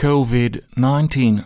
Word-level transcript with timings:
COVID 0.00 0.62
19 0.78 1.36